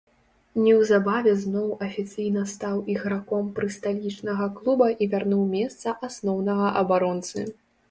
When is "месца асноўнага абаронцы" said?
5.55-7.49